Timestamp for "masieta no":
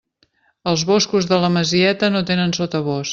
1.59-2.25